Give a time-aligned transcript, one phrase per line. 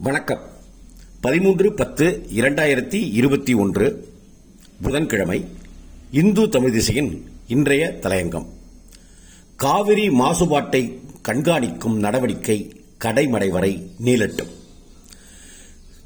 [0.00, 0.40] வணக்கம்.
[1.20, 4.08] பதிமூன்று பத்து இரண்டாயிரத்தி இருபத்தி ஒன்று
[4.82, 5.44] புதன்கிழமை
[6.10, 8.46] இந்து தமிழ் திசையின் இன்றைய தலையங்கம்.
[9.56, 10.98] காவிரி மாசுபாட்டை
[11.28, 14.48] கண்காணிக்கும் நடவடிக்கை கடைமடை வரை நீளட்டும்.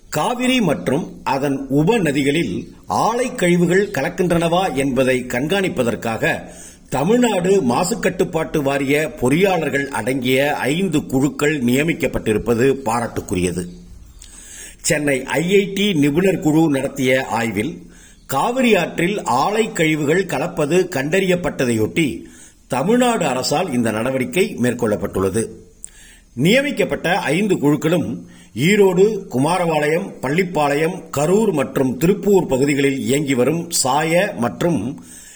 [0.08, 6.42] காவிரி மற்றும் அதன் உபநதிகளில் ஆலை கழிவுகள் கலக்கின்றனவா என்பதை கண்காணிப்பதற்காக
[6.88, 13.68] தமிழ்நாடு மாசுக்கட்டுப்பாட்டு வாரிய பொறியாளர்கள் அடங்கிய ஐந்து குழுக்கள் நியமிக்கப்பட்டிருப்பது பாராட்டுக்குரியது.
[14.88, 17.72] சென்னை ஐஐடி நிபுணர் குழு நடத்திய ஆய்வில்
[18.26, 22.06] காவிரி ஆற்றில் ஆலை கழிவுகள் கலப்பது கண்டறியப்பட்டதையொட்டி
[22.66, 25.42] தமிழ்நாடு அரசால் இந்த நடவடிக்கை மேற்கொள்ளப்பட்டுள்ளது.
[26.34, 28.08] நியமிக்கப்பட்ட ஐந்து குழுக்களும்
[28.68, 29.04] ஈரோடு
[29.34, 34.80] குமாரபாளையம் பள்ளிப்பாளையம் கரூர் மற்றும் திருப்பூர் பகுதிகளில் இயங்கி வரும் சாய மற்றும்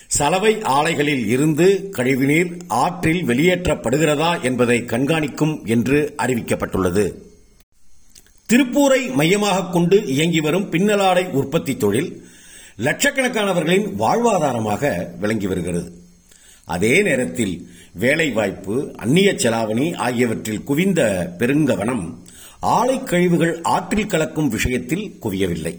[0.08, 2.50] சலவை ஆலைகளில் இருந்து கழிவுநீர்
[2.82, 7.06] ஆற்றில் வெளியேற்றப்படுகிறதா என்பதை கண்காணிக்கும் என்று அறிவிக்கப்பட்டுள்ளது.
[8.52, 12.10] திருப்பூரை மையமாக கொண்டு இயங்கி வரும் பின்னலாடை உற்பத்தி தொழில்
[12.76, 15.88] லட்சக்கணக்கானவர்களின் வாழ்வாதாரமாக விளங்கி வருகிறது.
[16.64, 22.14] அதே நேரத்தில் வேலைவாய்ப்பு அந்நிய செலாவணி ஆகியவற்றில் குவிந்த பெருங்கவனம்
[22.60, 25.74] ஆலை கழிவுகள் ஆற்றில் கலக்கும் விஷயத்தில் குவியவில்லை.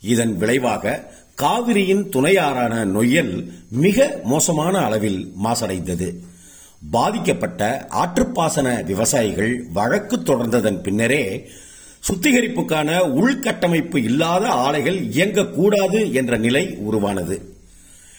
[0.00, 6.08] இதன் விளைவாக காவிரியின் துணையாறான நொய்யல் மிக மோசமான அளவில் மாசடைந்தது.
[6.90, 11.48] பாதிக்கப்பட்ட ஆற்றுப்பாசன விவசாயிகள் வழக்கு தொடர்ந்ததன் பின்னரே
[12.08, 17.52] சுத்திகரிப்புக்கான உள்கட்டமைப்பு இல்லாத ஆலைகள் இயங்கக்கூடாது என்ற நிலை உருவானது.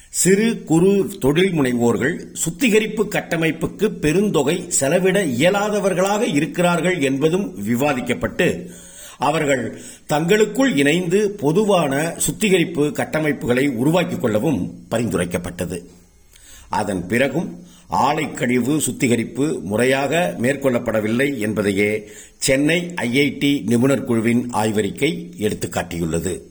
[0.09, 8.69] சிறு குறு தொழில் முனைவோர்கள் சுத்திகரிப்பு கட்டமைப்புக்கு பெருந்தொகை செலவிட இயலாதவர்களாக இருக்கிறார்கள் என்பதும் விவாதிக்கப்பட்டு
[9.17, 15.78] அவர்கள் தங்களுக்குள் இணைந்து பொதுவான சுத்திகரிப்பு கட்டமைப்புகளை உருவாக்கிக் கொள்ளவும் பரிந்துரைக்கப்பட்டது.
[16.69, 26.41] அதன் பிறகும் ஆலை கழிவு சுத்திகரிப்பு முறையாக மேற்கொள்ளப்படவில்லை என்பதையே சென்னை ஐஐடி நிபுணர் குழுவின் ஆய்வறிக்கை எடுத்துக்காட்டியுள்ளது.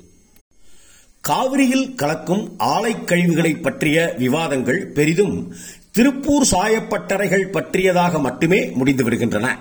[1.20, 5.54] காவிரியில் கலக்கும் ஆலை கழிவுகளை பற்றிய விவாதங்கள் பெரிதும்
[5.90, 9.58] திருப்பூர் சாயப்பட்டறைகள் பற்றியதாக மட்டுமே முடிந்து விடுகின்றன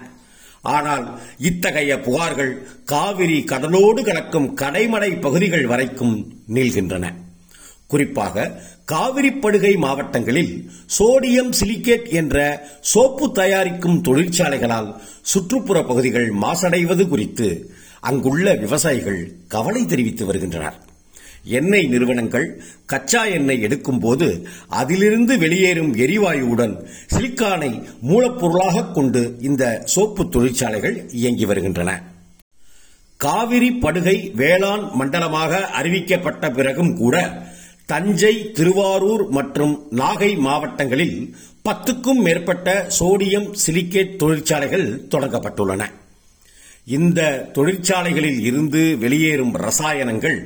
[0.61, 7.13] ஆனால் இத்தகைய புகார்கள் காவிரி கடலோடு கலக்கும் கடைமடை பகுதிகள் வரைக்கும் நீள்கின்றன.
[7.93, 8.45] குறிப்பாக
[8.91, 10.53] காவிரி படுகை மாவட்டங்களில்
[10.97, 12.37] சோடியம் சிலிக்கேட் என்ற
[12.93, 14.89] சோப்பு தயாரிக்கும் தொழிற்சாலைகளால்
[15.33, 17.49] சுற்றுப்புற பகுதிகள் மாசடைவது குறித்து
[18.09, 19.21] அங்குள்ள விவசாயிகள்
[19.53, 20.79] கவலை தெரிவித்து வருகின்றனர்.
[21.57, 22.45] எண்ணெய் நிறுவனங்கள்
[22.91, 24.27] கச்சா எண்ணெய் எடுக்கும்போது
[24.81, 26.75] அதிலிருந்து வெளியேறும் எரிவாயுவுடன்
[27.13, 27.71] சிலிக்கானை
[28.09, 31.91] மூலப்பொருளாக கொண்டு இந்த சோப்பு தொழிற்சாலைகள் இயங்கி வருகின்றன.
[33.21, 37.15] காவிரி படுகை வேளாண் மண்டலமாக அறிவிக்கப்பட்ட பிறகும் கூட
[37.93, 41.17] தஞ்சை திருவாரூர் மற்றும் நாகை மாவட்டங்களில்
[41.65, 45.81] பத்துக்கும் மேற்பட்ட சோடியம் சிலிக்கேட் தொழிற்சாலைகள் தொடங்கப்பட்டுள்ளன.
[46.85, 50.37] இந்த தொழிற்சாலைகளில் இருந்து வெளியேறும் ரசாயனங்கள்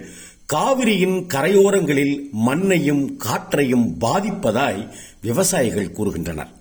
[0.46, 4.84] காவிரியின் கரையோரங்களில் மண்ணையும் காற்றையும் பாதிப்பதாய்
[5.22, 6.52] விவசாயிகள் கூறுகின்றனர்.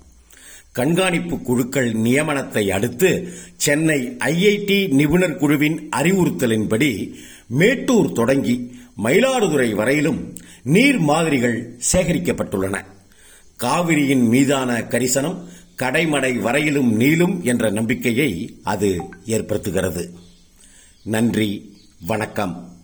[0.73, 3.11] கண்காணிப்பு குழுக்கள் நியமனத்தை அடுத்து
[3.57, 7.15] சென்னை ஐஐடி நிபுணர் குழுவின் அறிவுறுத்தலின்படி
[7.47, 8.57] மேட்டூர் தொடங்கி
[9.05, 10.21] மயிலாடுதுறை வரையிலும்
[10.67, 12.85] நீர் மாதிரிகள் சேகரிக்கப்பட்டுள்ளன.
[13.57, 20.11] காவிரியின் மீதான கரிசனம் கடைமடை வரையிலும் நீளும் என்ற நம்பிக்கையை அது ஏற்படுத்துகிறது.
[21.03, 22.76] நன்றி வணக்கம்.